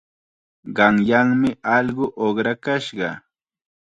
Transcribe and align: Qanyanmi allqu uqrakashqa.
Qanyanmi 0.75 1.49
allqu 1.75 2.05
uqrakashqa. 2.25 3.09